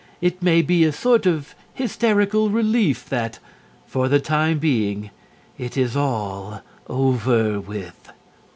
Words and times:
It 0.19 0.41
may 0.41 0.63
be 0.63 0.83
a 0.83 0.91
sort 0.91 1.27
of 1.27 1.53
hysterical 1.75 2.49
relief 2.49 3.07
that, 3.09 3.37
for 3.85 4.07
the 4.07 4.19
time 4.19 4.57
being, 4.57 5.11
it 5.59 5.77
is 5.77 5.95
all 5.95 6.61
over 6.87 7.59
with. 7.59 8.09